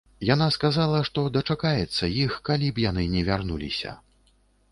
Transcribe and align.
Яна 0.27 0.45
сказала, 0.53 1.01
што 1.09 1.25
дачакаецца 1.35 2.09
іх, 2.23 2.31
калі 2.51 2.67
б 2.79 2.85
яны 2.89 3.03
ні 3.17 3.21
вярнуліся. 3.31 3.91